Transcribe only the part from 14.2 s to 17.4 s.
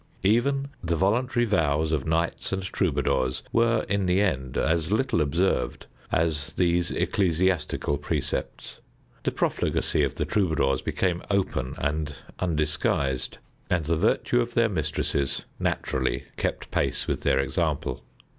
of their mistresses naturally kept pace with their